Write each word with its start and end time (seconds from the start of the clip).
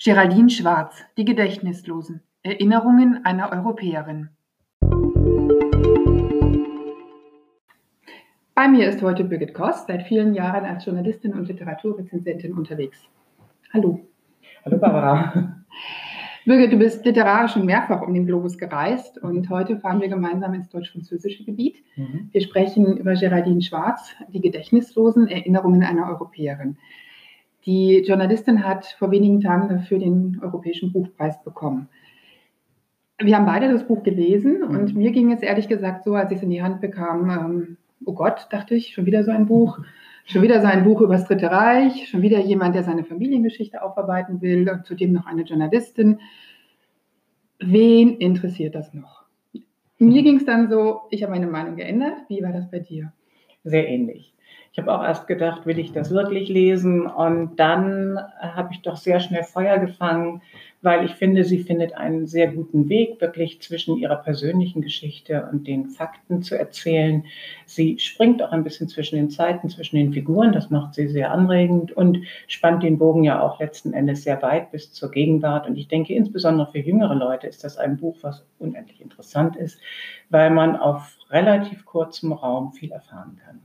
Geraldine 0.00 0.48
Schwarz, 0.48 1.04
Die 1.16 1.24
Gedächtnislosen. 1.24 2.20
Erinnerungen 2.44 3.24
einer 3.24 3.50
Europäerin. 3.50 4.28
Bei 8.54 8.68
mir 8.68 8.88
ist 8.88 9.02
heute 9.02 9.24
Birgit 9.24 9.54
Kost, 9.54 9.88
seit 9.88 10.04
vielen 10.04 10.34
Jahren 10.34 10.64
als 10.64 10.84
Journalistin 10.84 11.34
und 11.34 11.48
Literaturrezensentin 11.48 12.52
unterwegs. 12.52 12.96
Hallo. 13.74 14.06
Hallo 14.64 14.78
Barbara. 14.78 15.64
Birgit, 16.44 16.72
du 16.72 16.78
bist 16.78 17.04
literarisch 17.04 17.54
schon 17.54 17.66
mehrfach 17.66 18.00
um 18.02 18.14
den 18.14 18.24
Globus 18.24 18.56
gereist 18.56 19.18
und 19.18 19.50
heute 19.50 19.80
fahren 19.80 20.00
wir 20.00 20.08
gemeinsam 20.08 20.54
ins 20.54 20.68
deutsch-französische 20.68 21.42
Gebiet. 21.42 21.82
Mhm. 21.96 22.28
Wir 22.30 22.40
sprechen 22.40 22.98
über 22.98 23.14
Geraldine 23.14 23.62
Schwarz, 23.62 24.14
Die 24.28 24.40
Gedächtnislosen, 24.40 25.26
Erinnerungen 25.26 25.82
einer 25.82 26.08
Europäerin. 26.08 26.76
Die 27.66 28.02
Journalistin 28.06 28.64
hat 28.64 28.86
vor 28.86 29.10
wenigen 29.10 29.40
Tagen 29.40 29.68
dafür 29.68 29.98
den 29.98 30.40
Europäischen 30.42 30.92
Buchpreis 30.92 31.42
bekommen. 31.42 31.88
Wir 33.20 33.36
haben 33.36 33.46
beide 33.46 33.70
das 33.70 33.86
Buch 33.86 34.02
gelesen 34.04 34.62
und 34.62 34.94
mhm. 34.94 34.98
mir 34.98 35.10
ging 35.10 35.32
es 35.32 35.42
ehrlich 35.42 35.68
gesagt 35.68 36.04
so, 36.04 36.14
als 36.14 36.30
ich 36.30 36.38
es 36.38 36.44
in 36.44 36.50
die 36.50 36.62
Hand 36.62 36.80
bekam, 36.80 37.30
ähm, 37.30 37.76
oh 38.04 38.14
Gott, 38.14 38.46
dachte 38.50 38.74
ich, 38.74 38.94
schon 38.94 39.06
wieder 39.06 39.24
so 39.24 39.30
ein 39.30 39.46
Buch. 39.46 39.80
Schon 40.24 40.42
wieder 40.42 40.60
so 40.60 40.66
ein 40.66 40.84
Buch 40.84 41.00
über 41.00 41.14
das 41.14 41.26
Dritte 41.26 41.50
Reich, 41.50 42.06
schon 42.08 42.20
wieder 42.20 42.38
jemand, 42.38 42.74
der 42.74 42.82
seine 42.82 43.02
Familiengeschichte 43.02 43.82
aufarbeiten 43.82 44.42
will 44.42 44.68
und 44.68 44.84
zudem 44.84 45.12
noch 45.12 45.24
eine 45.24 45.42
Journalistin. 45.42 46.20
Wen 47.60 48.18
interessiert 48.18 48.74
das 48.74 48.92
noch? 48.92 49.24
Mir 49.98 50.22
ging 50.22 50.36
es 50.36 50.44
dann 50.44 50.68
so, 50.68 51.00
ich 51.10 51.22
habe 51.22 51.32
meine 51.32 51.46
Meinung 51.46 51.76
geändert. 51.76 52.18
Wie 52.28 52.42
war 52.42 52.52
das 52.52 52.70
bei 52.70 52.78
dir? 52.78 53.12
Sehr 53.64 53.88
ähnlich. 53.88 54.34
Ich 54.72 54.78
habe 54.78 54.94
auch 54.94 55.02
erst 55.02 55.26
gedacht, 55.26 55.66
will 55.66 55.78
ich 55.78 55.92
das 55.92 56.10
wirklich 56.10 56.48
lesen? 56.48 57.06
Und 57.06 57.56
dann 57.56 58.18
habe 58.40 58.72
ich 58.72 58.82
doch 58.82 58.96
sehr 58.96 59.18
schnell 59.18 59.42
Feuer 59.42 59.78
gefangen, 59.78 60.42
weil 60.82 61.04
ich 61.04 61.14
finde, 61.14 61.42
sie 61.42 61.58
findet 61.58 61.94
einen 61.94 62.26
sehr 62.26 62.52
guten 62.52 62.88
Weg, 62.88 63.20
wirklich 63.20 63.60
zwischen 63.60 63.96
ihrer 63.96 64.16
persönlichen 64.16 64.80
Geschichte 64.80 65.48
und 65.50 65.66
den 65.66 65.86
Fakten 65.86 66.42
zu 66.42 66.56
erzählen. 66.56 67.24
Sie 67.66 67.98
springt 67.98 68.42
auch 68.42 68.52
ein 68.52 68.62
bisschen 68.62 68.88
zwischen 68.88 69.16
den 69.16 69.30
Zeiten, 69.30 69.68
zwischen 69.68 69.96
den 69.96 70.12
Figuren. 70.12 70.52
Das 70.52 70.70
macht 70.70 70.94
sie 70.94 71.08
sehr 71.08 71.32
anregend 71.32 71.92
und 71.92 72.20
spannt 72.46 72.82
den 72.82 72.98
Bogen 72.98 73.24
ja 73.24 73.42
auch 73.42 73.58
letzten 73.58 73.92
Endes 73.92 74.22
sehr 74.22 74.40
weit 74.42 74.70
bis 74.70 74.92
zur 74.92 75.10
Gegenwart. 75.10 75.66
Und 75.66 75.76
ich 75.76 75.88
denke, 75.88 76.14
insbesondere 76.14 76.70
für 76.70 76.78
jüngere 76.78 77.14
Leute 77.14 77.48
ist 77.48 77.64
das 77.64 77.78
ein 77.78 77.96
Buch, 77.96 78.16
was 78.20 78.46
unendlich 78.58 79.00
interessant 79.00 79.56
ist, 79.56 79.80
weil 80.30 80.50
man 80.50 80.76
auf 80.76 81.16
relativ 81.30 81.84
kurzem 81.84 82.32
Raum 82.32 82.72
viel 82.72 82.92
erfahren 82.92 83.40
kann. 83.44 83.60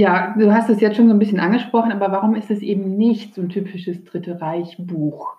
Ja, 0.00 0.34
du 0.34 0.50
hast 0.50 0.70
es 0.70 0.80
jetzt 0.80 0.96
schon 0.96 1.08
so 1.08 1.12
ein 1.12 1.18
bisschen 1.18 1.40
angesprochen, 1.40 1.92
aber 1.92 2.10
warum 2.10 2.34
ist 2.34 2.50
es 2.50 2.62
eben 2.62 2.96
nicht 2.96 3.34
so 3.34 3.42
ein 3.42 3.50
typisches 3.50 4.02
Dritte 4.02 4.40
Reich-Buch? 4.40 5.36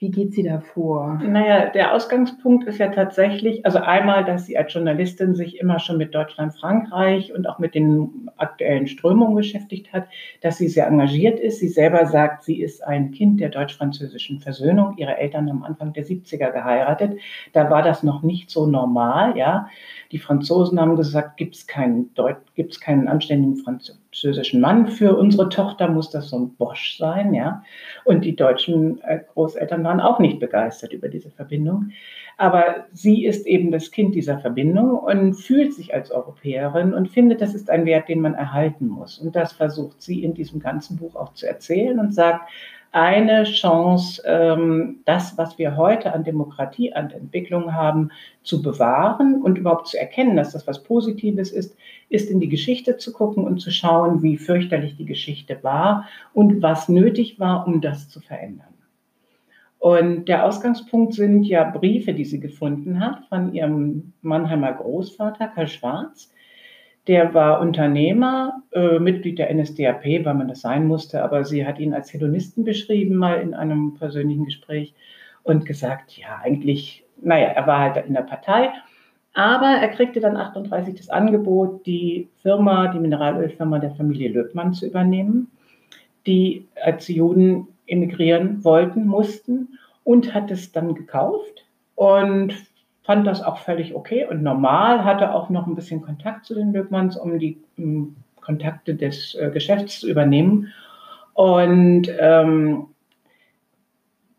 Wie 0.00 0.12
geht 0.12 0.32
sie 0.32 0.44
da 0.44 0.60
vor? 0.60 1.20
Naja, 1.24 1.70
der 1.70 1.92
Ausgangspunkt 1.92 2.68
ist 2.68 2.78
ja 2.78 2.86
tatsächlich, 2.86 3.66
also 3.66 3.78
einmal, 3.78 4.24
dass 4.24 4.46
sie 4.46 4.56
als 4.56 4.72
Journalistin 4.72 5.34
sich 5.34 5.58
immer 5.58 5.80
schon 5.80 5.96
mit 5.96 6.14
Deutschland, 6.14 6.54
Frankreich 6.54 7.34
und 7.34 7.48
auch 7.48 7.58
mit 7.58 7.74
den 7.74 8.30
aktuellen 8.36 8.86
Strömungen 8.86 9.34
beschäftigt 9.34 9.92
hat, 9.92 10.06
dass 10.40 10.56
sie 10.56 10.68
sehr 10.68 10.86
engagiert 10.86 11.40
ist. 11.40 11.58
Sie 11.58 11.66
selber 11.66 12.06
sagt, 12.06 12.44
sie 12.44 12.62
ist 12.62 12.80
ein 12.84 13.10
Kind 13.10 13.40
der 13.40 13.48
deutsch-französischen 13.48 14.38
Versöhnung. 14.38 14.94
Ihre 14.98 15.16
Eltern 15.16 15.48
haben 15.48 15.64
Anfang 15.64 15.92
der 15.92 16.06
70er 16.06 16.52
geheiratet. 16.52 17.18
Da 17.52 17.68
war 17.68 17.82
das 17.82 18.04
noch 18.04 18.22
nicht 18.22 18.50
so 18.50 18.66
normal, 18.66 19.36
ja. 19.36 19.68
Die 20.12 20.18
Franzosen 20.18 20.78
haben 20.80 20.94
gesagt, 20.94 21.36
gibt 21.36 21.56
es 21.56 21.66
keinen, 21.66 22.10
gibt's 22.54 22.78
keinen 22.78 23.08
anständigen 23.08 23.56
französischen 24.10 24.60
Mann. 24.60 24.88
Für 24.88 25.16
unsere 25.16 25.48
Tochter 25.48 25.88
muss 25.88 26.10
das 26.10 26.30
so 26.30 26.38
ein 26.38 26.54
Bosch 26.54 26.96
sein. 26.96 27.34
Ja? 27.34 27.62
Und 28.04 28.24
die 28.24 28.36
deutschen 28.36 29.00
äh, 29.02 29.20
Großeltern 29.32 29.84
waren 29.84 30.00
auch 30.00 30.18
nicht 30.18 30.40
begeistert 30.40 30.92
über 30.92 31.08
diese 31.08 31.30
Verbindung. 31.30 31.90
Aber 32.36 32.86
sie 32.92 33.24
ist 33.24 33.46
eben 33.46 33.72
das 33.72 33.90
Kind 33.90 34.14
dieser 34.14 34.38
Verbindung 34.38 34.98
und 34.98 35.34
fühlt 35.34 35.74
sich 35.74 35.92
als 35.92 36.12
Europäerin 36.12 36.94
und 36.94 37.08
findet, 37.08 37.40
das 37.40 37.54
ist 37.54 37.68
ein 37.68 37.84
Wert, 37.84 38.08
den 38.08 38.20
man 38.20 38.34
erhalten 38.34 38.86
muss. 38.86 39.18
Und 39.18 39.34
das 39.34 39.52
versucht 39.52 40.00
sie 40.00 40.22
in 40.22 40.34
diesem 40.34 40.60
ganzen 40.60 40.98
Buch 40.98 41.16
auch 41.16 41.34
zu 41.34 41.46
erzählen 41.46 41.98
und 41.98 42.14
sagt, 42.14 42.48
eine 42.92 43.44
Chance, 43.44 44.22
ähm, 44.24 45.00
das, 45.04 45.36
was 45.36 45.58
wir 45.58 45.76
heute 45.76 46.12
an 46.12 46.24
Demokratie, 46.24 46.92
an 46.92 47.10
Entwicklung 47.10 47.74
haben, 47.74 48.10
zu 48.42 48.62
bewahren 48.62 49.42
und 49.42 49.58
überhaupt 49.58 49.88
zu 49.88 49.98
erkennen, 49.98 50.36
dass 50.36 50.52
das 50.52 50.66
was 50.66 50.82
Positives 50.82 51.50
ist, 51.50 51.76
ist 52.08 52.30
in 52.30 52.40
die 52.40 52.48
Geschichte 52.48 52.96
zu 52.96 53.12
gucken 53.12 53.44
und 53.44 53.60
zu 53.60 53.70
schauen, 53.70 54.22
wie 54.22 54.38
fürchterlich 54.38 54.96
die 54.96 55.04
Geschichte 55.04 55.58
war 55.62 56.08
und 56.32 56.62
was 56.62 56.88
nötig 56.88 57.38
war, 57.38 57.66
um 57.66 57.80
das 57.80 58.08
zu 58.08 58.20
verändern. 58.20 58.66
Und 59.78 60.26
der 60.26 60.44
Ausgangspunkt 60.44 61.14
sind 61.14 61.44
ja 61.44 61.64
Briefe, 61.70 62.12
die 62.12 62.24
sie 62.24 62.40
gefunden 62.40 63.00
hat 63.00 63.24
von 63.28 63.54
ihrem 63.54 64.12
Mannheimer 64.22 64.72
Großvater 64.72 65.48
Karl 65.48 65.68
Schwarz, 65.68 66.32
der 67.08 67.32
war 67.32 67.60
Unternehmer, 67.60 68.62
äh, 68.72 68.98
Mitglied 68.98 69.38
der 69.38 69.52
NSDAP, 69.52 70.04
weil 70.24 70.34
man 70.34 70.48
das 70.48 70.60
sein 70.60 70.86
musste, 70.86 71.24
aber 71.24 71.44
sie 71.44 71.66
hat 71.66 71.80
ihn 71.80 71.94
als 71.94 72.12
Hedonisten 72.12 72.64
beschrieben, 72.64 73.16
mal 73.16 73.40
in 73.40 73.54
einem 73.54 73.94
persönlichen 73.94 74.44
Gespräch 74.44 74.94
und 75.42 75.64
gesagt, 75.64 76.18
ja, 76.18 76.40
eigentlich, 76.42 77.04
naja, 77.22 77.46
er 77.46 77.66
war 77.66 77.80
halt 77.80 78.06
in 78.06 78.12
der 78.12 78.22
Partei, 78.22 78.70
aber 79.32 79.66
er 79.66 79.88
kriegte 79.88 80.20
dann 80.20 80.36
38 80.36 80.94
das 80.94 81.08
Angebot, 81.08 81.86
die 81.86 82.28
Firma, 82.42 82.88
die 82.88 83.00
Mineralölfirma 83.00 83.78
der 83.78 83.92
Familie 83.92 84.28
Löbmann 84.28 84.74
zu 84.74 84.86
übernehmen, 84.86 85.50
die 86.26 86.68
als 86.84 87.08
Juden 87.08 87.68
emigrieren 87.86 88.62
wollten, 88.64 89.06
mussten 89.06 89.78
und 90.04 90.34
hat 90.34 90.50
es 90.50 90.72
dann 90.72 90.94
gekauft 90.94 91.64
und 91.94 92.54
fand 93.08 93.26
das 93.26 93.42
auch 93.42 93.56
völlig 93.56 93.94
okay 93.94 94.26
und 94.26 94.42
normal, 94.42 95.02
hatte 95.02 95.32
auch 95.32 95.48
noch 95.48 95.66
ein 95.66 95.74
bisschen 95.74 96.02
Kontakt 96.02 96.44
zu 96.44 96.54
den 96.54 96.74
Löbmanns, 96.74 97.16
um 97.16 97.38
die 97.38 97.56
um, 97.78 98.16
Kontakte 98.42 98.94
des 98.94 99.34
äh, 99.34 99.50
Geschäfts 99.50 100.00
zu 100.00 100.10
übernehmen. 100.10 100.68
Und 101.32 102.12
ähm, 102.20 102.88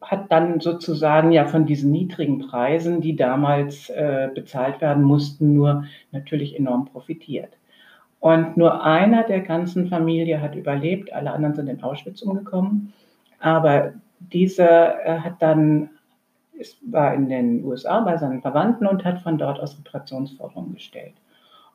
hat 0.02 0.32
dann 0.32 0.60
sozusagen 0.60 1.32
ja 1.32 1.46
von 1.46 1.66
diesen 1.66 1.90
niedrigen 1.90 2.48
Preisen, 2.48 3.02
die 3.02 3.16
damals 3.16 3.90
äh, 3.90 4.30
bezahlt 4.36 4.82
werden 4.82 5.04
mussten, 5.04 5.56
nur 5.56 5.86
natürlich 6.12 6.56
enorm 6.56 6.86
profitiert. 6.86 7.58
Und 8.20 8.56
nur 8.56 8.84
einer 8.84 9.24
der 9.24 9.40
ganzen 9.40 9.88
Familie 9.88 10.42
hat 10.42 10.54
überlebt, 10.54 11.12
alle 11.12 11.32
anderen 11.32 11.56
sind 11.56 11.70
in 11.70 11.82
Auschwitz 11.82 12.22
umgekommen. 12.22 12.94
Aber 13.40 13.94
dieser 14.20 15.04
äh, 15.04 15.20
hat 15.22 15.42
dann 15.42 15.90
ist, 16.60 16.78
war 16.92 17.14
in 17.14 17.30
den 17.30 17.64
USA 17.64 18.02
bei 18.02 18.18
seinen 18.18 18.42
Verwandten 18.42 18.86
und 18.86 19.06
hat 19.06 19.20
von 19.22 19.38
dort 19.38 19.60
aus 19.60 19.78
Reparationsforderungen 19.78 20.74
gestellt. 20.74 21.14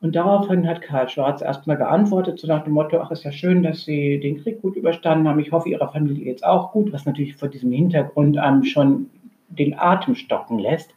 Und 0.01 0.15
daraufhin 0.15 0.67
hat 0.67 0.81
Karl 0.81 1.09
Schwarz 1.09 1.41
erstmal 1.41 1.77
geantwortet, 1.77 2.39
so 2.39 2.47
nach 2.47 2.63
dem 2.63 2.73
Motto, 2.73 2.99
ach, 2.99 3.11
ist 3.11 3.23
ja 3.23 3.31
schön, 3.31 3.63
dass 3.63 3.85
Sie 3.85 4.19
den 4.19 4.41
Krieg 4.41 4.61
gut 4.61 4.75
überstanden 4.75 5.27
haben. 5.27 5.39
Ich 5.39 5.51
hoffe, 5.51 5.69
Ihrer 5.69 5.91
Familie 5.91 6.25
jetzt 6.25 6.45
auch 6.45 6.71
gut, 6.71 6.93
was 6.93 7.05
natürlich 7.05 7.35
vor 7.35 7.47
diesem 7.47 7.71
Hintergrund 7.71 8.37
einem 8.37 8.63
schon 8.63 9.09
den 9.49 9.77
Atem 9.79 10.15
stocken 10.15 10.59
lässt. 10.59 10.93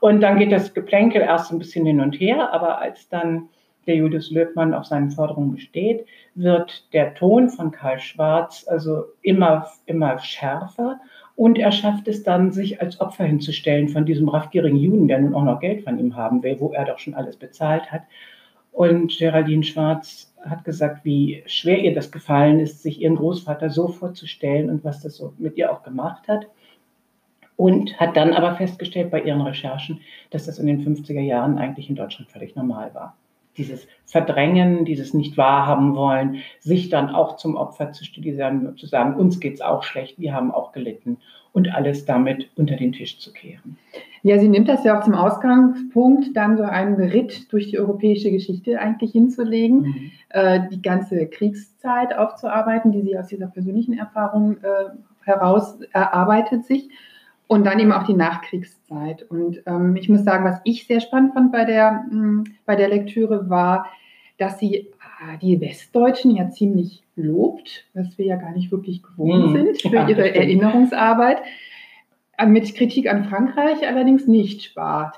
Und 0.00 0.20
dann 0.20 0.38
geht 0.38 0.52
das 0.52 0.74
Geplänkel 0.74 1.22
erst 1.22 1.52
ein 1.52 1.58
bisschen 1.58 1.86
hin 1.86 2.00
und 2.00 2.18
her, 2.18 2.52
aber 2.52 2.80
als 2.80 3.08
dann 3.08 3.48
der 3.86 3.96
Julius 3.96 4.30
Löbmann 4.30 4.74
auf 4.74 4.86
seinen 4.86 5.10
Forderungen 5.10 5.52
besteht, 5.52 6.06
wird 6.34 6.92
der 6.92 7.14
Ton 7.14 7.50
von 7.50 7.70
Karl 7.70 7.98
Schwarz 7.98 8.66
also 8.68 9.04
immer, 9.22 9.66
immer 9.86 10.18
schärfer 10.18 10.98
und 11.36 11.58
er 11.58 11.72
schafft 11.72 12.06
es 12.06 12.22
dann, 12.22 12.52
sich 12.52 12.80
als 12.80 13.00
Opfer 13.00 13.24
hinzustellen 13.24 13.88
von 13.88 14.06
diesem 14.06 14.28
raffgierigen 14.28 14.78
Juden, 14.78 15.08
der 15.08 15.18
nun 15.20 15.34
auch 15.34 15.42
noch 15.42 15.60
Geld 15.60 15.82
von 15.82 15.98
ihm 15.98 16.14
haben 16.16 16.42
will, 16.42 16.60
wo 16.60 16.72
er 16.72 16.84
doch 16.84 16.98
schon 16.98 17.14
alles 17.14 17.36
bezahlt 17.36 17.90
hat. 17.90 18.02
Und 18.70 19.16
Geraldine 19.18 19.64
Schwarz 19.64 20.32
hat 20.44 20.64
gesagt, 20.64 21.04
wie 21.04 21.42
schwer 21.46 21.78
ihr 21.78 21.94
das 21.94 22.12
gefallen 22.12 22.60
ist, 22.60 22.82
sich 22.82 23.00
ihren 23.00 23.16
Großvater 23.16 23.70
so 23.70 23.88
vorzustellen 23.88 24.70
und 24.70 24.84
was 24.84 25.00
das 25.00 25.16
so 25.16 25.32
mit 25.38 25.56
ihr 25.56 25.72
auch 25.72 25.82
gemacht 25.82 26.28
hat. 26.28 26.46
Und 27.56 27.98
hat 28.00 28.16
dann 28.16 28.32
aber 28.32 28.56
festgestellt 28.56 29.10
bei 29.10 29.22
ihren 29.22 29.40
Recherchen, 29.40 30.00
dass 30.30 30.46
das 30.46 30.58
in 30.58 30.66
den 30.66 30.84
50er 30.84 31.20
Jahren 31.20 31.58
eigentlich 31.58 31.88
in 31.88 31.94
Deutschland 31.94 32.30
völlig 32.30 32.56
normal 32.56 32.92
war 32.94 33.16
dieses 33.56 33.86
Verdrängen, 34.06 34.84
dieses 34.84 35.14
nicht 35.14 35.36
wahrhaben 35.36 35.94
wollen, 35.94 36.36
sich 36.60 36.88
dann 36.88 37.10
auch 37.10 37.36
zum 37.36 37.56
Opfer 37.56 37.92
zu 37.92 38.04
stilisieren, 38.04 38.76
zu 38.76 38.86
sagen, 38.86 39.16
uns 39.16 39.40
geht 39.40 39.54
es 39.54 39.60
auch 39.60 39.82
schlecht, 39.82 40.18
wir 40.18 40.34
haben 40.34 40.50
auch 40.50 40.72
gelitten 40.72 41.18
und 41.52 41.72
alles 41.72 42.04
damit 42.04 42.48
unter 42.56 42.76
den 42.76 42.92
Tisch 42.92 43.18
zu 43.18 43.32
kehren. 43.32 43.78
Ja, 44.22 44.38
sie 44.38 44.48
nimmt 44.48 44.68
das 44.68 44.84
ja 44.84 44.98
auch 44.98 45.04
zum 45.04 45.14
Ausgangspunkt, 45.14 46.34
dann 46.34 46.56
so 46.56 46.64
einen 46.64 46.96
Ritt 46.96 47.52
durch 47.52 47.70
die 47.70 47.78
europäische 47.78 48.30
Geschichte 48.30 48.80
eigentlich 48.80 49.12
hinzulegen, 49.12 49.80
mhm. 49.80 50.10
äh, 50.30 50.60
die 50.70 50.82
ganze 50.82 51.26
Kriegszeit 51.26 52.16
aufzuarbeiten, 52.16 52.90
die 52.90 53.02
sie 53.02 53.18
aus 53.18 53.28
dieser 53.28 53.46
persönlichen 53.46 53.96
Erfahrung 53.96 54.56
äh, 54.62 54.90
heraus 55.24 55.78
erarbeitet 55.92 56.64
sich 56.64 56.88
und 57.46 57.64
dann 57.64 57.78
eben 57.78 57.92
auch 57.92 58.06
die 58.06 58.14
Nachkriegszeit. 58.14 59.22
Und 59.22 59.62
ähm, 59.66 59.96
ich 59.96 60.08
muss 60.08 60.24
sagen, 60.24 60.44
was 60.44 60.60
ich 60.64 60.86
sehr 60.86 61.00
spannend 61.00 61.34
fand 61.34 61.52
bei 61.52 61.64
der, 61.64 62.04
mh, 62.10 62.10
hm, 62.10 62.44
bei 62.64 62.76
der 62.76 62.88
Lektüre 62.88 63.48
war, 63.50 63.86
dass 64.38 64.58
sie 64.58 64.90
die 65.40 65.60
Westdeutschen 65.60 66.32
ja 66.36 66.50
ziemlich 66.50 67.02
lobt, 67.16 67.86
was 67.94 68.18
wir 68.18 68.26
ja 68.26 68.36
gar 68.36 68.52
nicht 68.52 68.70
wirklich 68.70 69.02
gewohnt 69.02 69.50
mhm. 69.50 69.52
sind 69.52 69.82
für 69.82 69.94
ja, 69.94 70.08
ihre 70.08 70.34
Erinnerungsarbeit, 70.34 71.38
äh, 72.38 72.46
mit 72.46 72.74
Kritik 72.74 73.08
an 73.08 73.24
Frankreich 73.24 73.86
allerdings 73.86 74.26
nicht 74.26 74.62
spart. 74.62 75.16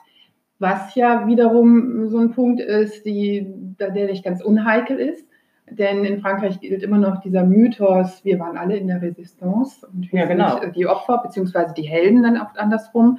Was 0.58 0.94
ja 0.94 1.26
wiederum 1.26 2.08
so 2.08 2.19
ein 2.19 2.32
Punkt 2.32 2.61
ist, 2.61 3.05
die, 3.05 3.46
der 3.78 4.06
nicht 4.06 4.25
ganz 4.25 4.43
unheikel 4.43 4.99
ist. 4.99 5.26
Denn 5.71 6.05
in 6.05 6.21
Frankreich 6.21 6.61
gilt 6.61 6.83
immer 6.83 6.99
noch 6.99 7.21
dieser 7.21 7.45
Mythos, 7.45 8.25
wir 8.25 8.39
waren 8.39 8.57
alle 8.57 8.77
in 8.77 8.87
der 8.87 9.03
Resistance 9.03 9.87
und 9.87 10.13
wir 10.13 10.21
ja, 10.21 10.27
genau. 10.27 10.61
sind 10.61 10.77
die 10.77 10.87
Opfer, 10.87 11.19
beziehungsweise 11.19 11.75
die 11.75 11.83
Helden 11.83 12.23
dann 12.23 12.41
oft 12.41 12.57
andersrum. 12.59 13.19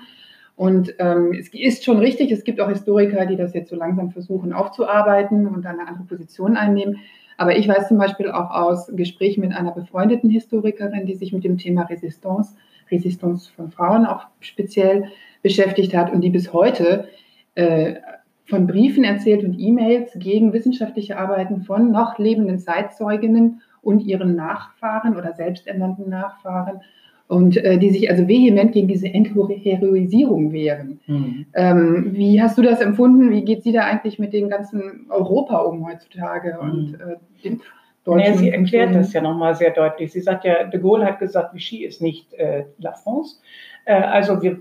Und 0.56 0.96
ähm, 0.98 1.34
es 1.38 1.50
ist 1.54 1.84
schon 1.84 2.00
richtig, 2.00 2.32
es 2.32 2.44
gibt 2.44 2.62
auch 2.62 2.70
Historiker, 2.70 3.26
die 3.26 3.36
das 3.36 3.54
jetzt 3.54 3.70
so 3.70 3.76
langsam 3.76 4.12
versuchen 4.12 4.54
aufzuarbeiten 4.54 5.46
und 5.46 5.66
dann 5.66 5.80
eine 5.80 5.88
andere 5.88 6.08
Position 6.08 6.58
einnehmen. 6.58 6.98
Aber 7.38 7.56
ich 7.56 7.68
weiß 7.68 7.90
zum 7.90 8.00
Beispiel 8.00 8.32
auch 8.32 8.50
aus 8.50 8.88
Gesprächen 8.96 9.42
mit 9.42 9.54
einer 9.54 9.72
befreundeten 9.72 10.30
Historikerin, 10.30 11.06
die 11.06 11.14
sich 11.14 11.34
mit 11.34 11.44
dem 11.44 11.58
Thema 11.58 11.84
Resistance, 11.84 12.56
Resistance 12.90 13.52
von 13.52 13.70
Frauen 13.70 14.06
auch 14.06 14.26
speziell 14.40 15.12
beschäftigt 15.44 15.96
hat 15.96 16.12
und 16.12 16.22
die 16.22 16.32
bis 16.32 16.52
heute 16.54 17.08
äh, 17.54 17.96
von 18.48 18.68
Briefen 18.68 19.04
erzählt 19.04 19.44
und 19.44 19.60
E-Mails 19.60 20.12
gegen 20.16 20.54
wissenschaftliche 20.54 21.18
Arbeiten 21.18 21.62
von 21.62 21.92
noch 21.92 22.18
lebenden 22.18 22.60
Zeitzeuginnen 22.60 23.62
und 23.82 24.02
ihren 24.02 24.36
Nachfahren 24.36 25.16
oder 25.18 25.34
selbsternannten 25.34 26.10
Nachfahren 26.10 26.82
und 27.28 27.58
äh, 27.58 27.78
die 27.78 27.90
sich 27.90 28.10
also 28.10 28.28
vehement 28.28 28.72
gegen 28.72 28.88
diese 28.88 29.08
Entheroisierung 29.08 30.54
wehren. 30.54 31.00
Mhm. 31.08 31.46
Ähm, 31.54 32.10
wie 32.14 32.42
hast 32.42 32.58
du 32.58 32.62
das 32.62 32.80
empfunden? 32.80 33.30
Wie 33.32 33.44
geht 33.44 33.64
sie 33.64 33.74
da 33.74 33.82
eigentlich 33.82 34.18
mit 34.18 34.34
dem 34.34 34.50
ganzen 34.50 35.08
Europa 35.10 35.58
um 35.58 35.86
heutzutage 35.86 36.58
mhm. 36.62 36.70
und 36.70 36.94
äh, 37.02 37.16
den 37.44 37.62
deutschen? 38.08 38.34
Nee, 38.34 38.38
sie 38.38 38.52
erklärt 38.52 38.96
das 38.96 39.14
ja 39.14 39.22
nochmal 39.22 39.56
sehr 39.56 39.72
deutlich. 39.72 40.12
Sie 40.12 40.22
sagt 40.22 40.46
ja, 40.46 40.64
de 40.64 40.80
Gaulle 40.80 41.06
hat 41.06 41.20
gesagt, 41.20 41.54
Vichy 41.54 41.86
ist 41.86 42.02
nicht 42.02 42.34
äh, 42.34 42.66
la 42.80 42.94
France. 42.94 43.38
Äh, 43.86 44.02
also 44.02 44.42
wir, 44.42 44.60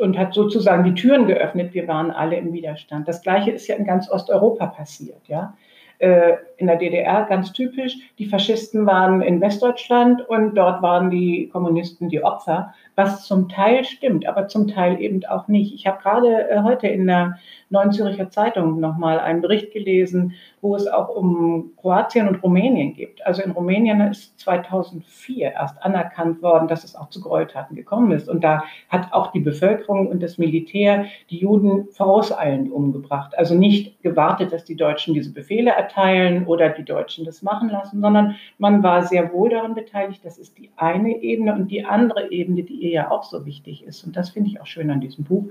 und 0.00 0.18
hat 0.18 0.34
sozusagen 0.34 0.84
die 0.84 0.94
Türen 0.94 1.26
geöffnet. 1.26 1.74
Wir 1.74 1.88
waren 1.88 2.10
alle 2.10 2.36
im 2.36 2.52
Widerstand. 2.52 3.08
Das 3.08 3.22
Gleiche 3.22 3.50
ist 3.50 3.66
ja 3.66 3.76
in 3.76 3.84
ganz 3.84 4.10
Osteuropa 4.10 4.66
passiert, 4.66 5.26
ja. 5.26 5.54
Äh, 6.00 6.36
in 6.58 6.68
der 6.68 6.76
DDR 6.76 7.24
ganz 7.24 7.52
typisch. 7.52 7.96
Die 8.18 8.26
Faschisten 8.26 8.86
waren 8.86 9.20
in 9.20 9.40
Westdeutschland 9.40 10.28
und 10.28 10.54
dort 10.54 10.80
waren 10.80 11.10
die 11.10 11.48
Kommunisten 11.48 12.08
die 12.08 12.22
Opfer, 12.22 12.72
was 12.94 13.26
zum 13.26 13.48
Teil 13.48 13.82
stimmt, 13.84 14.24
aber 14.24 14.46
zum 14.46 14.68
Teil 14.68 15.00
eben 15.00 15.24
auch 15.24 15.48
nicht. 15.48 15.74
Ich 15.74 15.88
habe 15.88 16.00
gerade 16.00 16.48
äh, 16.50 16.62
heute 16.62 16.86
in 16.86 17.08
der 17.08 17.38
Neuen 17.70 17.90
Zürcher 17.90 18.30
Zeitung 18.30 18.78
nochmal 18.78 19.18
einen 19.18 19.40
Bericht 19.40 19.72
gelesen, 19.72 20.34
wo 20.60 20.74
es 20.74 20.86
auch 20.86 21.08
um 21.08 21.72
Kroatien 21.76 22.28
und 22.28 22.42
Rumänien 22.42 22.94
geht. 22.94 23.24
Also 23.26 23.42
in 23.42 23.52
Rumänien 23.52 24.00
ist 24.00 24.38
2004 24.40 25.52
erst 25.52 25.82
anerkannt 25.82 26.42
worden, 26.42 26.68
dass 26.68 26.84
es 26.84 26.96
auch 26.96 27.10
zu 27.10 27.20
Gräueltaten 27.20 27.76
gekommen 27.76 28.12
ist. 28.12 28.28
Und 28.28 28.42
da 28.42 28.64
hat 28.88 29.12
auch 29.12 29.32
die 29.32 29.40
Bevölkerung 29.40 30.08
und 30.08 30.22
das 30.22 30.38
Militär 30.38 31.06
die 31.30 31.38
Juden 31.38 31.88
vorauseilend 31.90 32.70
umgebracht. 32.72 33.36
Also 33.38 33.54
nicht 33.54 34.02
gewartet, 34.02 34.52
dass 34.52 34.64
die 34.64 34.76
Deutschen 34.76 35.14
diese 35.14 35.32
Befehle 35.32 35.70
erteilen 35.70 36.46
oder 36.46 36.70
die 36.70 36.84
Deutschen 36.84 37.24
das 37.24 37.42
machen 37.42 37.68
lassen, 37.68 38.00
sondern 38.00 38.36
man 38.58 38.82
war 38.82 39.02
sehr 39.02 39.32
wohl 39.32 39.50
daran 39.50 39.74
beteiligt. 39.74 40.24
Das 40.24 40.38
ist 40.38 40.58
die 40.58 40.70
eine 40.76 41.22
Ebene 41.22 41.54
und 41.54 41.70
die 41.70 41.84
andere 41.84 42.30
Ebene, 42.30 42.62
die 42.62 42.74
ihr 42.74 42.90
ja 42.90 43.10
auch 43.10 43.24
so 43.24 43.46
wichtig 43.46 43.84
ist. 43.84 44.04
Und 44.04 44.16
das 44.16 44.30
finde 44.30 44.50
ich 44.50 44.60
auch 44.60 44.66
schön 44.66 44.90
an 44.90 45.00
diesem 45.00 45.24
Buch. 45.24 45.44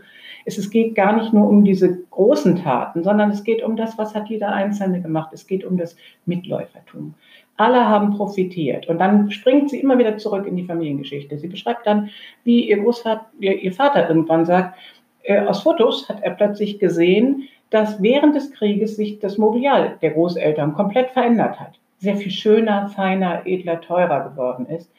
Ist, 0.46 0.58
es 0.58 0.70
geht 0.70 0.96
gar 0.96 1.16
nicht 1.16 1.34
nur 1.34 1.48
um 1.48 1.64
diese 1.64 2.04
großen 2.10 2.58
Taten, 2.58 3.04
sondern 3.04 3.32
es 3.32 3.44
geht 3.44 3.64
um 3.64 3.76
das, 3.76 3.98
was 3.98 4.16
hat 4.16 4.30
jeder 4.30 4.52
Einzelne 4.52 4.97
gemacht. 5.02 5.32
Es 5.34 5.48
geht 5.48 5.64
um 5.64 5.78
das 5.78 5.96
Mitläufertum. 6.26 7.14
Alle 7.58 7.88
haben 7.88 8.16
profitiert. 8.16 8.88
Und 8.88 9.00
dann 9.00 9.32
springt 9.32 9.70
sie 9.70 9.80
immer 9.80 9.98
wieder 9.98 10.18
zurück 10.18 10.46
in 10.46 10.56
die 10.56 10.66
Familiengeschichte. 10.66 11.38
Sie 11.38 11.48
beschreibt 11.48 11.88
dann, 11.88 12.10
wie 12.44 12.70
ihr 12.70 12.78
Großvater, 12.78 13.26
ihr 13.40 13.74
Vater 13.74 14.08
irgendwann 14.08 14.46
sagt, 14.46 14.78
äh, 15.24 15.40
aus 15.40 15.64
Fotos 15.64 16.08
hat 16.08 16.22
er 16.22 16.32
plötzlich 16.32 16.80
gesehen, 16.80 17.50
dass 17.70 18.02
während 18.02 18.36
des 18.36 18.52
Krieges 18.52 18.96
sich 18.96 19.20
das 19.20 19.38
Mobiliar 19.38 19.98
der 20.02 20.12
Großeltern 20.12 20.74
komplett 20.74 21.10
verändert 21.12 21.60
hat. 21.60 21.80
Sehr 21.98 22.16
viel 22.16 22.32
schöner, 22.32 22.90
feiner, 22.90 23.46
edler, 23.46 23.82
teurer 23.82 24.30
geworden 24.30 24.68
ist. 24.68 24.90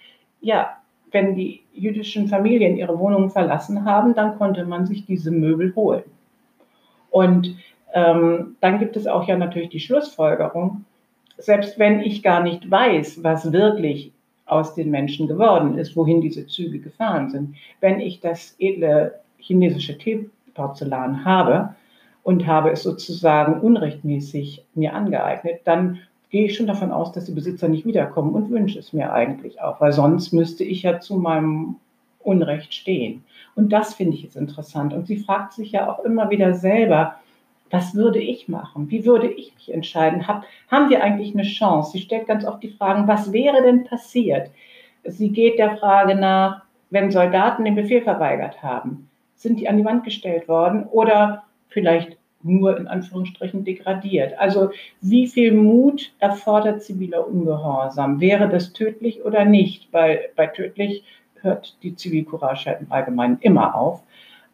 Ja, 0.41 0.77
wenn 1.13 1.35
die 1.35 1.63
jüdischen 1.73 2.29
Familien 2.29 2.77
ihre 2.77 2.99
Wohnungen 2.99 3.31
verlassen 3.31 3.85
haben, 3.85 4.15
dann 4.15 4.37
konnte 4.37 4.65
man 4.65 4.87
sich 4.87 5.07
diese 5.07 5.31
Möbel 5.31 5.75
holen. 5.75 6.05
Und 7.11 7.57
ähm, 7.95 8.57
dann 8.61 8.79
gibt 8.79 8.97
es 8.97 9.07
auch 9.07 9.27
ja 9.27 9.37
natürlich 9.37 9.71
die 9.71 9.81
Schlussfolgerung, 9.81 10.85
selbst 11.37 11.79
wenn 11.79 12.01
ich 12.01 12.23
gar 12.23 12.43
nicht 12.43 12.71
weiß, 12.71 13.23
was 13.23 13.53
wirklich 13.53 14.13
aus 14.47 14.75
den 14.75 14.91
Menschen 14.91 15.29
geworden 15.29 15.79
ist, 15.79 15.95
wohin 15.97 16.21
diese 16.21 16.47
Züge 16.47 16.79
gefahren 16.79 17.31
sind, 17.31 17.55
wenn 17.81 18.01
ich 18.01 18.21
das 18.21 18.57
edle 18.59 19.21
chinesische 19.39 19.97
Teeporzellan 19.99 21.25
habe, 21.25 21.75
und 22.29 22.47
habe 22.47 22.71
es 22.71 22.83
sozusagen 22.83 23.59
unrechtmäßig 23.63 24.63
mir 24.75 24.93
angeeignet, 24.93 25.61
dann 25.65 26.01
gehe 26.29 26.45
ich 26.45 26.57
schon 26.57 26.67
davon 26.67 26.93
aus, 26.93 27.11
dass 27.13 27.25
die 27.25 27.33
Besitzer 27.33 27.69
nicht 27.69 27.87
wiederkommen 27.87 28.35
und 28.35 28.51
wünsche 28.51 28.79
es 28.79 28.93
mir 28.93 29.15
eigentlich 29.15 29.63
auch, 29.63 29.81
weil 29.81 29.93
sonst 29.93 30.33
müsste 30.33 30.63
ich 30.63 30.83
ja 30.83 31.01
zu 31.01 31.17
meinem 31.17 31.77
Unrecht 32.19 32.75
stehen. 32.75 33.25
Und 33.55 33.73
das 33.73 33.95
finde 33.95 34.15
ich 34.15 34.25
jetzt 34.25 34.37
interessant. 34.37 34.93
Und 34.93 35.07
sie 35.07 35.17
fragt 35.17 35.55
sich 35.55 35.73
ja 35.73 35.91
auch 35.91 36.05
immer 36.05 36.29
wieder 36.29 36.53
selber, 36.53 37.15
was 37.71 37.95
würde 37.95 38.19
ich 38.19 38.49
machen? 38.49 38.91
Wie 38.91 39.05
würde 39.05 39.29
ich 39.29 39.55
mich 39.55 39.73
entscheiden? 39.73 40.27
Hab, 40.27 40.45
haben 40.71 40.91
wir 40.91 41.03
eigentlich 41.03 41.35
eine 41.35 41.45
Chance? 41.45 41.93
Sie 41.93 42.01
stellt 42.01 42.27
ganz 42.27 42.45
oft 42.45 42.63
die 42.63 42.71
Fragen, 42.71 43.09
was 43.09 43.33
wäre 43.33 43.63
denn 43.63 43.85
passiert? 43.85 44.51
Sie 45.05 45.31
geht 45.31 45.59
der 45.59 45.77
Frage 45.77 46.15
nach, 46.15 46.63
wenn 46.91 47.11
Soldaten 47.11 47.65
den 47.65 47.75
Befehl 47.75 48.03
verweigert 48.03 48.63
haben, 48.63 49.09
sind 49.35 49.61
die 49.61 49.69
an 49.69 49.77
die 49.77 49.85
Wand 49.85 50.05
gestellt 50.05 50.49
worden 50.49 50.85
oder 50.85 51.45
vielleicht 51.69 52.17
nur 52.43 52.77
in 52.79 52.87
Anführungsstrichen 52.87 53.65
degradiert. 53.65 54.39
Also 54.39 54.71
wie 55.01 55.27
viel 55.27 55.53
Mut 55.53 56.13
erfordert 56.19 56.83
ziviler 56.83 57.27
Ungehorsam? 57.27 58.21
Wäre 58.21 58.49
das 58.49 58.73
tödlich 58.73 59.25
oder 59.25 59.45
nicht? 59.45 59.93
Weil 59.93 60.31
bei 60.37 60.47
tödlich 60.47 61.05
hört 61.41 61.77
die 61.83 61.95
Zivilcourage 61.95 62.77
im 62.81 62.91
Allgemeinen 62.91 63.39
immer 63.41 63.75
auf. 63.75 64.03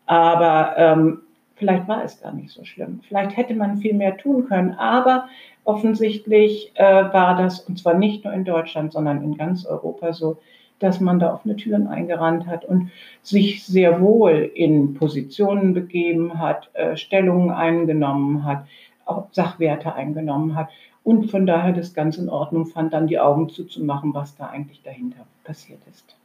Aber 0.06 0.74
ähm, 0.76 1.20
vielleicht 1.56 1.88
war 1.88 2.04
es 2.04 2.20
gar 2.20 2.32
nicht 2.32 2.50
so 2.50 2.64
schlimm. 2.64 3.00
Vielleicht 3.06 3.36
hätte 3.36 3.54
man 3.54 3.78
viel 3.78 3.94
mehr 3.94 4.16
tun 4.16 4.46
können. 4.46 4.72
Aber 4.72 5.28
offensichtlich 5.64 6.72
äh, 6.74 6.84
war 6.84 7.36
das, 7.36 7.60
und 7.60 7.78
zwar 7.78 7.94
nicht 7.94 8.24
nur 8.24 8.32
in 8.32 8.44
Deutschland, 8.44 8.92
sondern 8.92 9.22
in 9.22 9.36
ganz 9.36 9.64
Europa 9.64 10.12
so, 10.12 10.38
dass 10.78 11.00
man 11.00 11.18
da 11.18 11.32
offene 11.32 11.56
Türen 11.56 11.86
eingerannt 11.86 12.46
hat 12.46 12.64
und 12.64 12.90
sich 13.22 13.64
sehr 13.64 14.00
wohl 14.00 14.50
in 14.54 14.94
Positionen 14.94 15.72
begeben 15.72 16.38
hat, 16.38 16.68
äh, 16.74 16.96
Stellungen 16.96 17.50
eingenommen 17.50 18.44
hat, 18.44 18.66
auch 19.06 19.26
Sachwerte 19.32 19.94
eingenommen 19.94 20.54
hat 20.56 20.68
und 21.04 21.30
von 21.30 21.46
daher 21.46 21.72
das 21.72 21.94
ganz 21.94 22.18
in 22.18 22.28
Ordnung 22.28 22.66
fand, 22.66 22.92
dann 22.92 23.06
die 23.06 23.18
Augen 23.18 23.50
zuzumachen, 23.50 24.14
was 24.14 24.36
da 24.36 24.46
eigentlich 24.46 24.82
dahinter 24.82 25.26
passiert 25.44 25.80
ist. 25.90 26.16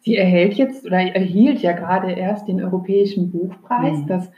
Sie 0.00 0.16
erhält 0.16 0.54
jetzt 0.54 0.84
oder 0.84 0.98
erhielt 0.98 1.60
ja 1.60 1.72
gerade 1.72 2.12
erst 2.12 2.46
den 2.48 2.62
Europäischen 2.62 3.30
Buchpreis. 3.30 3.98
Mhm. 3.98 4.06
Das 4.06 4.30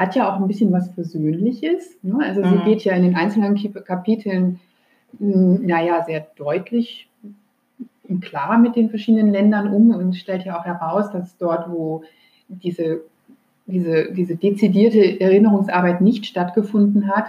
hat 0.00 0.14
ja 0.14 0.32
auch 0.32 0.40
ein 0.40 0.48
bisschen 0.48 0.72
was 0.72 0.88
Versöhnliches. 0.94 1.98
Ne? 2.02 2.18
Also 2.24 2.40
mhm. 2.40 2.50
sie 2.50 2.64
geht 2.64 2.84
ja 2.84 2.94
in 2.94 3.02
den 3.02 3.16
einzelnen 3.16 3.54
Kapiteln, 3.84 4.58
hm, 5.18 5.66
naja, 5.66 6.02
sehr 6.06 6.26
deutlich 6.36 7.06
klar 8.22 8.58
mit 8.58 8.76
den 8.76 8.88
verschiedenen 8.88 9.30
Ländern 9.30 9.72
um 9.72 9.90
und 9.90 10.16
stellt 10.16 10.44
ja 10.46 10.58
auch 10.58 10.64
heraus, 10.64 11.12
dass 11.12 11.36
dort, 11.36 11.70
wo 11.70 12.02
diese, 12.48 13.02
diese, 13.66 14.10
diese 14.12 14.36
dezidierte 14.36 15.20
Erinnerungsarbeit 15.20 16.00
nicht 16.00 16.24
stattgefunden 16.24 17.08
hat, 17.08 17.26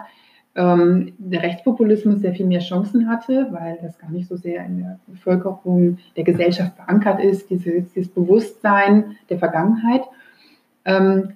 ähm, 0.56 1.14
der 1.18 1.44
Rechtspopulismus 1.44 2.22
sehr 2.22 2.34
viel 2.34 2.46
mehr 2.46 2.62
Chancen 2.62 3.10
hatte, 3.10 3.50
weil 3.52 3.80
das 3.82 4.00
gar 4.00 4.10
nicht 4.12 4.30
so 4.30 4.38
sehr 4.38 4.66
in 4.66 4.78
der 4.80 5.00
Bevölkerung, 5.08 5.98
der 6.16 6.24
Gesellschaft 6.24 6.78
verankert 6.78 7.22
ist, 7.22 7.50
dieses, 7.50 7.92
dieses 7.92 8.10
Bewusstsein 8.10 9.18
der 9.30 9.40
Vergangenheit. 9.40 10.04
Ähm, 10.86 11.34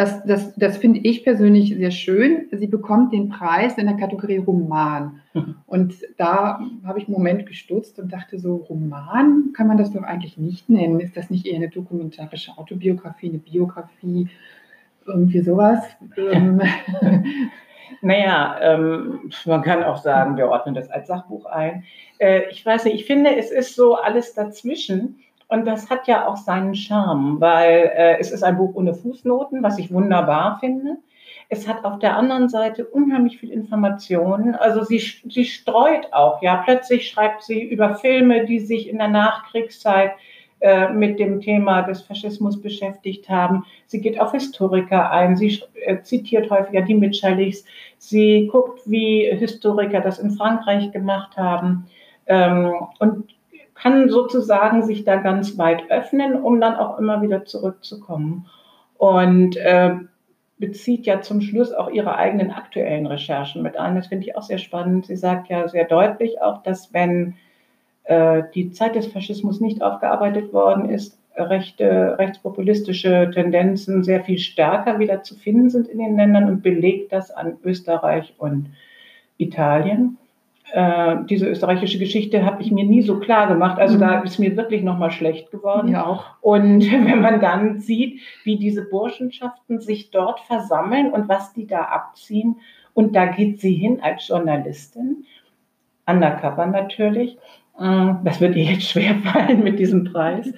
das, 0.00 0.24
das, 0.24 0.54
das 0.54 0.78
finde 0.78 1.00
ich 1.00 1.24
persönlich 1.24 1.76
sehr 1.76 1.90
schön. 1.90 2.48
Sie 2.52 2.66
bekommt 2.66 3.12
den 3.12 3.28
Preis 3.28 3.76
in 3.76 3.86
der 3.86 3.96
Kategorie 3.96 4.38
Roman. 4.38 5.20
Mhm. 5.34 5.56
Und 5.66 5.94
da 6.16 6.58
habe 6.84 6.98
ich 6.98 7.06
einen 7.06 7.12
Moment 7.12 7.44
gestutzt 7.44 7.98
und 7.98 8.10
dachte 8.10 8.38
so, 8.38 8.56
Roman 8.56 9.52
kann 9.54 9.66
man 9.66 9.76
das 9.76 9.92
doch 9.92 10.02
eigentlich 10.02 10.38
nicht 10.38 10.70
nennen. 10.70 11.00
Ist 11.00 11.18
das 11.18 11.28
nicht 11.28 11.46
eher 11.46 11.56
eine 11.56 11.68
dokumentarische 11.68 12.56
Autobiografie, 12.56 13.28
eine 13.28 13.38
Biografie, 13.38 14.28
irgendwie 15.04 15.40
sowas? 15.40 15.84
Ähm, 16.16 16.62
naja, 18.00 18.56
ähm, 18.62 19.30
man 19.44 19.60
kann 19.60 19.84
auch 19.84 19.98
sagen, 19.98 20.38
wir 20.38 20.48
ordnen 20.48 20.74
das 20.74 20.88
als 20.88 21.08
Sachbuch 21.08 21.44
ein. 21.44 21.84
Äh, 22.18 22.48
ich 22.50 22.64
weiß 22.64 22.86
nicht, 22.86 22.94
ich 22.94 23.04
finde, 23.04 23.36
es 23.36 23.50
ist 23.50 23.74
so 23.74 23.96
alles 23.96 24.32
dazwischen. 24.32 25.18
Und 25.50 25.66
das 25.66 25.90
hat 25.90 26.06
ja 26.06 26.26
auch 26.28 26.36
seinen 26.36 26.76
Charme, 26.76 27.40
weil 27.40 27.92
äh, 27.96 28.18
es 28.18 28.30
ist 28.30 28.44
ein 28.44 28.56
Buch 28.56 28.74
ohne 28.74 28.94
Fußnoten, 28.94 29.62
was 29.62 29.78
ich 29.78 29.92
wunderbar 29.92 30.58
finde. 30.60 30.98
es 31.48 31.66
hat 31.66 31.84
auf 31.84 31.98
der 31.98 32.16
anderen 32.16 32.48
Seite 32.48 32.86
unheimlich 32.86 33.38
viel 33.38 33.50
Informationen. 33.50 34.54
Also 34.54 34.84
sie, 34.84 35.00
sie 35.00 35.44
streut 35.44 36.12
auch, 36.12 36.40
ja. 36.42 36.62
Plötzlich 36.64 37.08
schreibt 37.08 37.42
sie 37.42 37.60
über 37.62 37.96
Filme, 37.96 38.46
die 38.46 38.60
sich 38.60 38.88
in 38.88 38.98
der 38.98 39.08
Nachkriegszeit 39.08 40.12
äh, 40.60 40.88
mit 40.90 41.18
dem 41.18 41.40
Thema 41.40 41.82
des 41.82 42.02
Faschismus 42.02 42.60
beschäftigt 42.60 43.28
haben. 43.28 43.64
Sie 43.86 44.00
geht 44.00 44.20
auf 44.20 44.30
Historiker 44.30 45.10
ein, 45.10 45.36
sie 45.36 45.60
äh, 45.84 46.02
zitiert 46.02 46.48
häufiger 46.50 46.82
die 46.82 46.94
Mitscherlichs, 46.94 47.64
sie 47.98 48.46
guckt, 48.52 48.82
wie 48.84 49.28
Historiker 49.32 50.00
das 50.00 50.20
in 50.20 50.30
Frankreich 50.30 50.92
gemacht 50.92 51.36
haben 51.36 51.86
ähm, 52.26 52.74
und 53.00 53.34
kann 53.80 54.08
sozusagen 54.08 54.82
sich 54.82 55.04
da 55.04 55.16
ganz 55.16 55.56
weit 55.56 55.90
öffnen, 55.90 56.40
um 56.42 56.60
dann 56.60 56.74
auch 56.74 56.98
immer 56.98 57.22
wieder 57.22 57.44
zurückzukommen. 57.44 58.46
Und 58.98 59.56
äh, 59.56 59.94
bezieht 60.58 61.06
ja 61.06 61.22
zum 61.22 61.40
Schluss 61.40 61.72
auch 61.72 61.90
ihre 61.90 62.16
eigenen 62.16 62.50
aktuellen 62.50 63.06
Recherchen 63.06 63.62
mit 63.62 63.78
ein. 63.78 63.94
Das 63.94 64.08
finde 64.08 64.26
ich 64.26 64.36
auch 64.36 64.42
sehr 64.42 64.58
spannend. 64.58 65.06
Sie 65.06 65.16
sagt 65.16 65.48
ja 65.48 65.66
sehr 65.68 65.86
deutlich 65.86 66.42
auch, 66.42 66.62
dass 66.62 66.92
wenn 66.92 67.34
äh, 68.04 68.42
die 68.54 68.70
Zeit 68.70 68.94
des 68.94 69.06
Faschismus 69.06 69.60
nicht 69.60 69.82
aufgearbeitet 69.82 70.52
worden 70.52 70.90
ist, 70.90 71.18
rechte, 71.34 72.18
rechtspopulistische 72.18 73.30
Tendenzen 73.32 74.04
sehr 74.04 74.22
viel 74.22 74.38
stärker 74.38 74.98
wieder 74.98 75.22
zu 75.22 75.34
finden 75.34 75.70
sind 75.70 75.88
in 75.88 75.98
den 75.98 76.16
Ländern 76.16 76.48
und 76.48 76.62
belegt 76.62 77.12
das 77.12 77.30
an 77.30 77.56
Österreich 77.64 78.34
und 78.36 78.68
Italien 79.38 80.18
äh, 80.72 81.16
diese 81.28 81.46
österreichische 81.46 81.98
Geschichte 81.98 82.44
habe 82.44 82.62
ich 82.62 82.70
mir 82.70 82.84
nie 82.84 83.02
so 83.02 83.18
klar 83.18 83.48
gemacht. 83.48 83.78
Also 83.78 83.96
mhm. 83.96 84.00
da 84.00 84.20
ist 84.20 84.38
mir 84.38 84.56
wirklich 84.56 84.82
nochmal 84.82 85.10
schlecht 85.10 85.50
geworden. 85.50 85.88
Ja, 85.88 86.06
auch. 86.06 86.24
Und 86.40 86.80
wenn 86.92 87.20
man 87.20 87.40
dann 87.40 87.80
sieht, 87.80 88.20
wie 88.44 88.56
diese 88.56 88.88
Burschenschaften 88.88 89.80
sich 89.80 90.10
dort 90.10 90.40
versammeln 90.40 91.12
und 91.12 91.28
was 91.28 91.52
die 91.52 91.66
da 91.66 91.82
abziehen, 91.82 92.56
und 92.92 93.14
da 93.14 93.26
geht 93.26 93.60
sie 93.60 93.74
hin 93.74 94.00
als 94.02 94.26
Journalistin, 94.28 95.24
undercover 96.06 96.66
natürlich, 96.66 97.38
das 97.80 98.42
wird 98.42 98.56
ihr 98.56 98.64
jetzt 98.64 98.82
schwer 98.90 99.14
fallen 99.24 99.62
mit 99.62 99.78
diesem 99.78 100.04
Preis. 100.04 100.52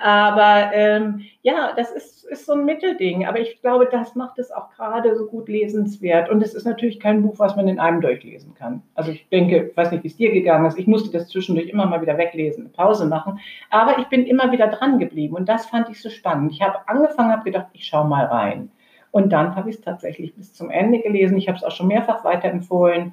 Aber 0.00 0.72
ähm, 0.72 1.20
ja, 1.42 1.72
das 1.76 1.90
ist, 1.90 2.24
ist 2.24 2.46
so 2.46 2.54
ein 2.54 2.64
Mittelding. 2.64 3.26
Aber 3.26 3.40
ich 3.40 3.60
glaube, 3.60 3.88
das 3.90 4.14
macht 4.14 4.38
es 4.38 4.50
auch 4.50 4.70
gerade 4.70 5.14
so 5.14 5.26
gut 5.26 5.48
lesenswert. 5.48 6.30
Und 6.30 6.42
es 6.42 6.54
ist 6.54 6.64
natürlich 6.64 6.98
kein 6.98 7.22
Buch, 7.22 7.34
was 7.38 7.56
man 7.56 7.68
in 7.68 7.78
einem 7.78 8.00
durchlesen 8.00 8.54
kann. 8.54 8.82
Also 8.94 9.10
ich 9.10 9.28
denke, 9.28 9.68
ich 9.70 9.76
weiß 9.76 9.92
nicht, 9.92 10.02
wie 10.02 10.08
es 10.08 10.16
dir 10.16 10.32
gegangen 10.32 10.64
ist. 10.64 10.78
Ich 10.78 10.86
musste 10.86 11.10
das 11.10 11.28
zwischendurch 11.28 11.68
immer 11.68 11.84
mal 11.84 12.00
wieder 12.00 12.16
weglesen, 12.16 12.62
eine 12.62 12.72
Pause 12.72 13.04
machen. 13.04 13.38
Aber 13.68 13.98
ich 13.98 14.06
bin 14.06 14.24
immer 14.24 14.50
wieder 14.50 14.68
dran 14.68 14.98
geblieben. 14.98 15.36
Und 15.36 15.50
das 15.50 15.66
fand 15.66 15.90
ich 15.90 16.00
so 16.00 16.08
spannend. 16.08 16.52
Ich 16.52 16.62
habe 16.62 16.88
angefangen, 16.88 17.32
habe 17.32 17.44
gedacht, 17.44 17.66
ich 17.74 17.84
schaue 17.84 18.08
mal 18.08 18.24
rein. 18.24 18.70
Und 19.10 19.30
dann 19.30 19.54
habe 19.56 19.68
ich 19.68 19.76
es 19.76 19.82
tatsächlich 19.82 20.34
bis 20.34 20.54
zum 20.54 20.70
Ende 20.70 21.00
gelesen. 21.00 21.36
Ich 21.36 21.48
habe 21.48 21.58
es 21.58 21.64
auch 21.64 21.70
schon 21.70 21.88
mehrfach 21.88 22.24
weiterempfohlen. 22.24 23.12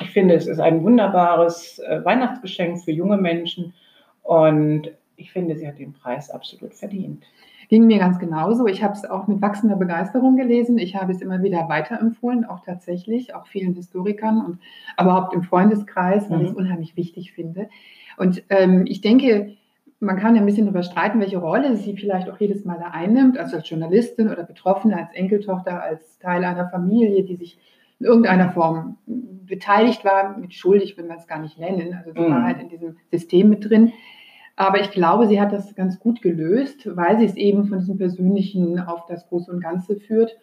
Ich 0.00 0.10
finde, 0.10 0.34
es 0.34 0.46
ist 0.46 0.58
ein 0.58 0.82
wunderbares 0.82 1.78
äh, 1.78 2.04
Weihnachtsgeschenk 2.04 2.82
für 2.82 2.90
junge 2.90 3.16
Menschen 3.16 3.74
und 4.22 4.90
ich 5.16 5.30
finde, 5.30 5.56
sie 5.56 5.68
hat 5.68 5.78
den 5.78 5.92
Preis 5.92 6.30
absolut 6.30 6.74
verdient. 6.74 7.24
Ging 7.68 7.86
mir 7.86 7.98
ganz 7.98 8.18
genauso. 8.18 8.66
Ich 8.66 8.82
habe 8.82 8.94
es 8.94 9.04
auch 9.04 9.26
mit 9.26 9.40
wachsender 9.40 9.76
Begeisterung 9.76 10.36
gelesen. 10.36 10.76
Ich 10.76 10.96
habe 10.96 11.12
es 11.12 11.22
immer 11.22 11.42
wieder 11.42 11.68
weiterempfohlen, 11.68 12.44
auch 12.44 12.60
tatsächlich, 12.60 13.34
auch 13.34 13.46
vielen 13.46 13.74
Historikern 13.74 14.44
und 14.44 14.58
überhaupt 15.00 15.32
im 15.32 15.42
Freundeskreis, 15.42 16.28
weil 16.28 16.38
mhm. 16.38 16.44
ich 16.44 16.50
es 16.50 16.56
unheimlich 16.56 16.96
wichtig 16.96 17.32
finde. 17.32 17.68
Und 18.16 18.42
ähm, 18.50 18.84
ich 18.86 19.00
denke, 19.00 19.56
man 20.00 20.18
kann 20.18 20.36
ein 20.36 20.44
bisschen 20.44 20.66
darüber 20.66 20.82
streiten, 20.82 21.20
welche 21.20 21.38
Rolle 21.38 21.76
sie 21.76 21.96
vielleicht 21.96 22.28
auch 22.28 22.38
jedes 22.38 22.64
Mal 22.64 22.78
da 22.78 22.88
einnimmt, 22.88 23.38
also 23.38 23.56
als 23.56 23.68
Journalistin 23.68 24.28
oder 24.28 24.42
Betroffene, 24.42 24.96
als 24.98 25.12
Enkeltochter, 25.14 25.82
als 25.82 26.18
Teil 26.18 26.44
einer 26.44 26.68
Familie, 26.68 27.22
die 27.24 27.36
sich 27.36 27.58
in 28.00 28.06
irgendeiner 28.06 28.50
Form 28.50 28.98
beteiligt 29.06 30.04
war, 30.04 30.36
mit 30.38 30.54
schuldig 30.54 30.96
will 30.96 31.06
man 31.06 31.18
es 31.18 31.26
gar 31.26 31.38
nicht 31.38 31.58
nennen. 31.58 31.94
Also 31.94 32.12
sie 32.12 32.20
mhm. 32.20 32.30
war 32.30 32.42
halt 32.44 32.60
in 32.60 32.68
diesem 32.68 32.96
System 33.10 33.50
mit 33.50 33.68
drin. 33.68 33.92
Aber 34.56 34.80
ich 34.80 34.90
glaube, 34.90 35.26
sie 35.26 35.40
hat 35.40 35.52
das 35.52 35.74
ganz 35.74 35.98
gut 35.98 36.22
gelöst, 36.22 36.88
weil 36.96 37.18
sie 37.18 37.24
es 37.24 37.36
eben 37.36 37.66
von 37.66 37.80
diesem 37.80 37.98
Persönlichen 37.98 38.78
auf 38.78 39.06
das 39.06 39.26
Große 39.28 39.50
und 39.50 39.60
Ganze 39.60 39.96
führt. 39.96 40.36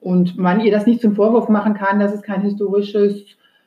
Und 0.00 0.36
man 0.36 0.60
ihr 0.60 0.70
das 0.70 0.86
nicht 0.86 1.00
zum 1.00 1.14
Vorwurf 1.14 1.48
machen 1.48 1.74
kann, 1.74 1.98
dass 1.98 2.12
es 2.12 2.22
kein 2.22 2.42
historisches 2.42 3.24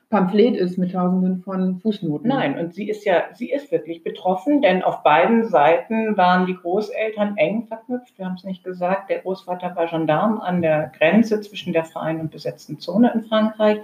Pamphlet 0.09 0.55
ist 0.55 0.77
mit 0.77 0.93
tausenden 0.93 1.41
von 1.41 1.81
Fußnoten. 1.81 2.29
Nein, 2.29 2.57
und 2.57 2.73
sie 2.73 2.87
ist 2.87 3.03
ja, 3.03 3.25
sie 3.33 3.51
ist 3.51 3.73
wirklich 3.73 4.03
betroffen, 4.03 4.61
denn 4.61 4.81
auf 4.81 5.03
beiden 5.03 5.49
Seiten 5.49 6.15
waren 6.15 6.45
die 6.45 6.55
Großeltern 6.55 7.35
eng 7.35 7.67
verknüpft. 7.67 8.17
Wir 8.17 8.25
haben 8.25 8.35
es 8.35 8.45
nicht 8.45 8.63
gesagt. 8.63 9.09
Der 9.09 9.19
Großvater 9.19 9.75
war 9.75 9.87
Gendarm 9.87 10.39
an 10.39 10.61
der 10.61 10.93
Grenze 10.97 11.41
zwischen 11.41 11.73
der 11.73 11.83
freien 11.83 12.21
und 12.21 12.31
besetzten 12.31 12.79
Zone 12.79 13.11
in 13.13 13.25
Frankreich. 13.25 13.79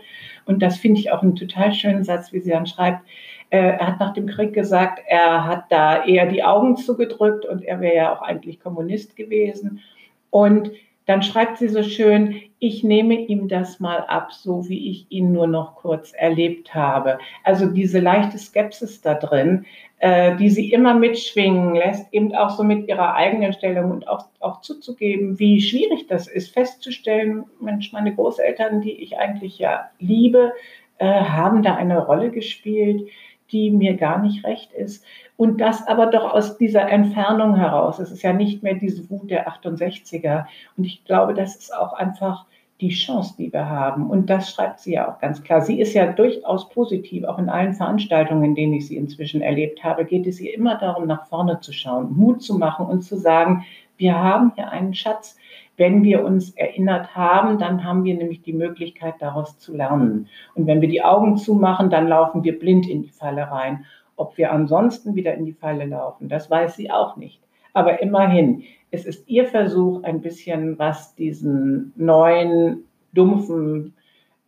Und 0.46 0.62
das 0.62 0.77
finde 0.77 1.01
ich 1.01 1.12
auch 1.12 1.24
einen 1.24 1.36
total 1.36 1.74
schönen 1.74 2.06
Satz, 2.06 2.32
wie 2.32 2.39
sie 2.39 2.51
dann 2.51 2.68
schreibt. 2.68 3.01
Äh, 3.50 3.75
er 3.77 3.88
hat 3.88 4.00
nach 4.00 4.13
dem 4.13 4.27
Krieg 4.27 4.53
gesagt, 4.53 5.01
er 5.06 5.46
hat 5.46 5.65
da 5.72 6.06
eher 6.06 6.25
die 6.27 6.44
Augen 6.46 6.77
zugedrückt 6.77 7.46
und 7.46 7.65
er 7.65 7.82
wäre 7.82 7.96
ja 7.96 8.15
auch 8.15 8.22
eigentlich 8.22 8.62
Kommunist 8.62 9.18
gewesen. 9.18 9.82
Und 10.30 10.72
dann 11.06 11.22
schreibt 11.22 11.58
sie 11.58 11.68
so 11.68 11.84
schön, 11.84 12.42
ich 12.60 12.84
nehme 12.84 13.16
ihm 13.16 13.50
das 13.50 13.80
mal 13.80 14.00
ab, 14.08 14.32
so 14.32 14.70
wie 14.70 14.90
ich 14.90 15.08
ihn 15.10 15.34
nur 15.34 15.48
noch 15.48 15.76
kurz 15.76 16.14
erlebt 16.14 16.74
habe. 16.74 17.20
Also 17.44 17.66
diese 17.66 18.00
leichte 18.00 18.38
Skepsis 18.38 19.02
da 19.02 19.16
drin, 19.16 19.66
äh, 20.00 20.36
die 20.38 20.50
sie 20.50 20.72
immer 20.72 20.94
mitschwingen 20.94 21.76
lässt, 21.76 22.14
eben 22.14 22.34
auch 22.34 22.52
so 22.52 22.64
mit 22.64 22.88
ihrer 22.88 23.16
eigenen 23.16 23.52
Stellung 23.54 23.92
und 23.92 24.08
auch, 24.08 24.28
auch 24.40 24.62
zuzugeben, 24.62 25.40
wie 25.40 25.62
schwierig 25.62 26.08
das 26.08 26.28
ist, 26.28 26.54
festzustellen, 26.54 27.44
Mensch, 27.60 27.92
meine 27.92 28.16
Großeltern, 28.16 28.82
die 28.82 28.94
ich 28.94 29.18
eigentlich 29.18 29.60
ja 29.60 29.90
liebe, 30.00 30.54
äh, 31.00 31.06
haben 31.06 31.64
da 31.64 31.76
eine 31.76 32.06
Rolle 32.06 32.32
gespielt, 32.32 33.10
die 33.54 33.72
mir 33.72 33.96
gar 33.96 34.22
nicht 34.22 34.44
recht 34.44 34.74
ist. 34.74 35.06
Und 35.38 35.62
das 35.62 35.88
aber 35.88 36.08
doch 36.08 36.34
aus 36.34 36.58
dieser 36.58 36.90
Entfernung 36.90 37.56
heraus. 37.56 38.00
Es 38.00 38.12
ist 38.12 38.24
ja 38.24 38.34
nicht 38.34 38.64
mehr 38.64 38.74
diese 38.74 39.10
Wut 39.10 39.30
der 39.30 39.48
68er. 39.48 40.46
Und 40.76 40.84
ich 40.84 41.06
glaube, 41.06 41.34
das 41.34 41.56
ist 41.56 41.76
auch 41.76 41.94
einfach 41.94 42.46
die 42.82 42.90
Chance, 42.90 43.36
die 43.38 43.54
wir 43.54 43.70
haben. 43.70 44.10
Und 44.10 44.30
das 44.30 44.52
schreibt 44.52 44.80
sie 44.80 44.94
ja 44.94 45.10
auch 45.10 45.20
ganz 45.20 45.44
klar. 45.44 45.62
Sie 45.62 45.80
ist 45.80 45.94
ja 45.94 46.12
durchaus 46.12 46.70
positiv, 46.70 47.24
auch 47.24 47.40
in 47.40 47.50
allen 47.50 47.74
Veranstaltungen, 47.74 48.44
in 48.44 48.56
denen 48.56 48.74
ich 48.74 48.88
sie 48.88 48.98
inzwischen 48.98 49.42
erlebt 49.42 49.84
habe, 49.84 50.06
geht 50.06 50.28
es 50.28 50.42
ihr 50.42 50.54
immer 50.54 50.78
darum, 50.78 51.08
nach 51.08 51.26
vorne 51.28 51.60
zu 51.62 51.72
schauen, 51.72 52.14
Mut 52.14 52.42
zu 52.42 52.58
machen 52.58 52.86
und 52.88 53.02
zu 53.02 53.16
sagen, 53.16 53.64
wir 53.98 54.20
haben 54.20 54.52
hier 54.56 54.70
einen 54.70 54.94
Schatz. 54.94 55.38
Wenn 55.75 56.03
wir 56.03 56.24
uns 56.24 56.51
erinnert 56.51 57.15
haben, 57.15 57.58
dann 57.58 57.84
haben 57.84 58.03
wir 58.03 58.13
nämlich 58.13 58.42
die 58.42 58.53
Möglichkeit, 58.53 59.15
daraus 59.20 59.58
zu 59.58 59.75
lernen. 59.75 60.27
Und 60.53 60.68
wenn 60.68 60.82
wir 60.82 60.88
die 60.88 61.01
Augen 61.01 61.38
zumachen, 61.38 61.89
dann 61.89 62.08
laufen 62.08 62.44
wir 62.44 62.60
blind 62.60 62.88
in 62.88 63.01
die 63.01 63.10
Falle 63.10 63.50
rein. 63.50 63.86
Ob 64.15 64.38
wir 64.38 64.51
ansonsten 64.51 65.15
wieder 65.15 65.34
in 65.34 65.46
die 65.46 65.53
Falle 65.53 65.86
laufen, 65.86 66.30
das 66.30 66.50
weiß 66.50 66.75
sie 66.75 66.92
auch 66.92 67.18
nicht. 67.18 67.42
Aber 67.74 68.01
immerhin, 68.03 68.63
es 68.92 69.06
ist 69.06 69.27
ihr 69.27 69.46
Versuch, 69.46 70.03
ein 70.03 70.22
bisschen 70.22 70.77
was 70.77 71.15
diesen 71.15 71.94
neuen, 71.96 72.84
dumpfen 73.13 73.96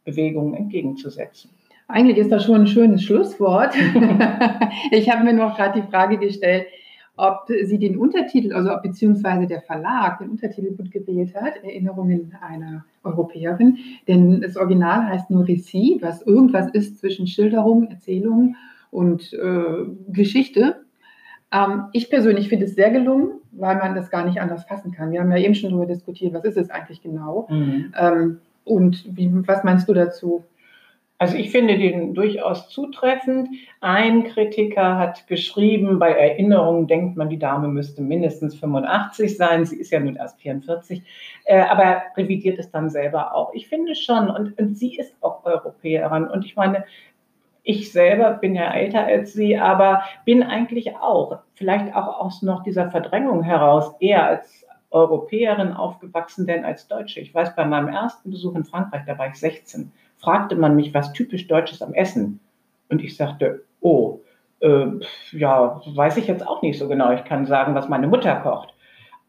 Bewegungen 0.04 0.54
entgegenzusetzen. 0.54 1.50
Eigentlich 1.88 2.18
ist 2.18 2.32
das 2.32 2.46
schon 2.46 2.62
ein 2.62 2.68
schönes 2.68 3.04
Schlusswort. 3.04 3.76
ich 4.92 5.10
habe 5.10 5.24
mir 5.24 5.34
noch 5.34 5.56
gerade 5.56 5.82
die 5.82 5.88
Frage 5.88 6.18
gestellt, 6.18 6.68
ob 7.18 7.48
sie 7.48 7.80
den 7.80 7.98
Untertitel, 7.98 8.54
also 8.54 8.74
ob 8.74 8.84
beziehungsweise 8.84 9.48
der 9.48 9.62
Verlag 9.62 10.20
den 10.20 10.30
Untertitel 10.30 10.76
gut 10.76 10.92
gewählt 10.92 11.34
hat, 11.36 11.64
Erinnerungen 11.64 12.34
einer 12.42 12.86
Europäerin. 13.04 13.78
Denn 14.08 14.42
das 14.42 14.58
Original 14.58 15.08
heißt 15.08 15.30
nur 15.30 15.46
Récit, 15.46 16.02
was 16.02 16.22
irgendwas 16.22 16.70
ist 16.72 17.00
zwischen 17.00 17.28
Schilderung, 17.28 17.88
Erzählung 17.90 18.56
und 18.92 19.34
äh, 19.34 19.86
Geschichte. 20.10 20.82
Ähm, 21.52 21.86
ich 21.94 22.10
persönlich 22.10 22.50
finde 22.50 22.66
es 22.66 22.76
sehr 22.76 22.92
gelungen, 22.92 23.40
weil 23.52 23.78
man 23.78 23.96
das 23.96 24.10
gar 24.10 24.26
nicht 24.26 24.42
anders 24.42 24.66
fassen 24.66 24.92
kann. 24.92 25.12
Wir 25.12 25.22
haben 25.22 25.32
ja 25.32 25.38
eben 25.38 25.56
schon 25.56 25.70
darüber 25.70 25.86
diskutiert, 25.86 26.34
was 26.34 26.44
ist 26.44 26.58
es 26.58 26.70
eigentlich 26.70 27.02
genau. 27.02 27.48
Mhm. 27.50 27.94
Ähm, 27.98 28.38
und 28.66 29.06
wie, 29.16 29.32
was 29.48 29.64
meinst 29.64 29.88
du 29.88 29.94
dazu? 29.94 30.44
Also 31.18 31.38
ich 31.38 31.50
finde 31.52 31.78
den 31.78 32.14
durchaus 32.14 32.68
zutreffend. 32.70 33.48
Ein 33.80 34.26
Kritiker 34.26 34.98
hat 34.98 35.28
geschrieben, 35.28 35.98
bei 35.98 36.12
Erinnerungen 36.12 36.88
denkt 36.88 37.16
man, 37.16 37.30
die 37.30 37.40
Dame 37.40 37.70
müsste 37.70 38.02
mindestens 38.02 38.56
85 38.56 39.38
sein. 39.38 39.66
Sie 39.66 39.78
ist 39.78 39.92
ja 39.92 40.02
nun 40.02 40.18
erst 40.18 40.42
44, 40.42 41.02
äh, 41.46 41.62
aber 41.62 42.04
revidiert 42.18 42.60
es 42.60 42.70
dann 42.70 42.90
selber 42.90 43.34
auch. 43.34 43.54
Ich 43.54 43.70
finde 43.70 43.96
schon, 43.96 44.30
und, 44.30 44.60
und 44.60 44.78
sie 44.78 44.98
ist 44.98 45.16
auch 45.22 45.46
Europäerin. 45.46 46.28
Und 46.28 46.44
ich 46.44 46.58
meine, 46.58 46.84
ich 47.64 47.94
selber 47.94 48.34
bin 48.34 48.54
ja 48.54 48.74
älter 48.74 49.06
als 49.06 49.34
sie, 49.34 49.58
aber 49.58 50.04
bin 50.26 50.44
eigentlich 50.44 50.98
auch, 50.98 51.40
vielleicht 51.54 51.96
auch 51.96 52.20
aus 52.20 52.42
noch 52.42 52.62
dieser 52.62 52.92
Verdrängung 52.92 53.42
heraus, 53.42 53.96
eher 54.00 54.28
als 54.28 54.66
Europäerin 54.92 55.74
aufgewachsen, 55.74 56.46
denn 56.46 56.64
als 56.64 56.88
Deutsche. 56.88 57.22
Ich 57.22 57.34
weiß, 57.34 57.56
bei 57.56 57.66
meinem 57.66 57.88
ersten 57.88 58.32
Besuch 58.32 58.56
in 58.56 58.66
Frankreich, 58.66 59.04
da 59.08 59.18
war 59.18 59.28
ich 59.28 59.36
16, 59.36 59.92
fragte 60.26 60.56
man 60.56 60.76
mich, 60.76 60.94
was 60.94 61.14
typisch 61.14 61.48
Deutsches 61.48 61.82
am 61.82 61.94
Essen. 61.94 62.40
Und 62.90 63.02
ich 63.02 63.16
sagte, 63.16 63.64
oh, 63.80 64.20
äh, 64.60 64.88
ja, 65.32 65.82
weiß 65.86 66.18
ich 66.18 66.28
jetzt 66.28 66.46
auch 66.46 66.62
nicht 66.62 66.78
so 66.78 66.88
genau. 66.88 67.14
Ich 67.14 67.24
kann 67.24 67.46
sagen, 67.46 67.76
was 67.76 67.88
meine 67.88 68.08
Mutter 68.08 68.36
kocht. 68.38 68.74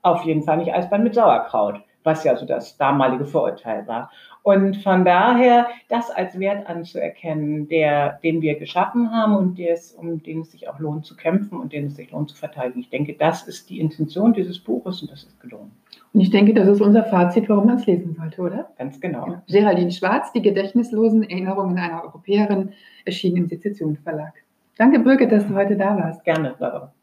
Auf 0.03 0.25
jeden 0.25 0.43
Fall 0.43 0.57
nicht 0.57 0.73
Eisbein 0.73 1.05
mit 1.05 1.15
Sauerkraut 1.15 1.83
was 2.07 2.23
ja 2.25 2.37
so 2.37 2.47
das 2.47 2.79
damalige 2.79 3.27
Vorurteil 3.27 3.87
war. 3.87 4.11
Und 4.45 4.77
von 4.77 5.05
daher, 5.05 5.67
das 5.89 6.09
als 6.09 6.39
Wert 6.39 6.69
anzuerkennen, 6.69 7.69
der, 7.69 8.21
den 8.23 8.41
wir 8.41 8.57
geschaffen 8.57 9.11
haben 9.11 9.35
und 9.35 9.59
des, 9.59 9.91
um 9.91 10.23
den 10.23 10.43
es 10.43 10.53
sich 10.53 10.69
auch 10.69 10.79
lohnt 10.79 11.05
zu 11.05 11.17
kämpfen 11.17 11.59
und 11.59 11.73
den 11.73 11.87
es 11.87 11.97
sich 11.97 12.13
lohnt 12.13 12.31
zu 12.31 12.37
verteidigen. 12.37 12.79
Ich 12.81 12.91
denke, 12.91 13.15
das 13.15 13.43
ist 13.43 13.69
die 13.69 13.81
Intention 13.81 14.33
dieses 14.33 14.61
Buches 14.61 15.03
und 15.03 15.11
das 15.11 15.25
ist 15.25 15.41
gelungen. 15.41 15.73
Und 16.17 16.23
ich 16.23 16.31
denke, 16.31 16.55
das 16.55 16.67
ist 16.67 16.81
unser 16.81 17.05
Fazit, 17.05 17.47
warum 17.51 17.67
man 17.67 17.77
es 17.77 17.85
lesen 17.85 18.15
sollte, 18.15 18.41
oder? 18.41 18.71
Ganz 18.79 18.99
genau. 18.99 19.27
Ja. 19.29 19.43
Geraldine 19.49 19.91
Schwarz, 19.91 20.33
die 20.33 20.41
gedächtnislosen 20.41 21.25
Erinnerungen 21.25 21.77
einer 21.77 22.03
Europäerin, 22.05 22.71
erschienen 23.05 23.37
im 23.37 23.49
Sezession 23.49 23.99
Verlag. 23.99 24.33
Danke, 24.79 24.99
Birgit, 24.99 25.31
dass 25.31 25.47
du 25.47 25.55
heute 25.55 25.77
da 25.77 25.95
warst. 25.95 26.25
Gerne, 26.25 26.55
Barbara. 26.59 26.95